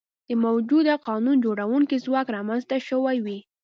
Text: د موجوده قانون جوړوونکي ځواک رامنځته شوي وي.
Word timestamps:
د 0.27 0.29
موجوده 0.45 0.93
قانون 1.07 1.35
جوړوونکي 1.45 1.95
ځواک 2.05 2.27
رامنځته 2.35 2.75
شوي 2.87 3.17
وي. 3.25 3.39